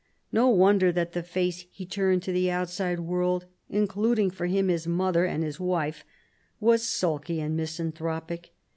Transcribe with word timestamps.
No 0.31 0.49
wonder 0.49 0.91
that 0.91 1.11
the 1.11 1.21
face 1.21 1.67
he 1.69 1.85
turned 1.85 2.23
to 2.23 2.31
the 2.31 2.49
outside 2.49 3.01
world— 3.01 3.45
including, 3.69 4.31
for 4.31 4.47
him, 4.47 4.67
his 4.67 4.87
mother 4.87 5.25
and 5.25 5.43
his 5.43 5.59
wife— 5.59 6.03
was 6.69 6.81
sulky 6.81 7.39
and 7.39 7.55
misanthropic. 7.55 8.49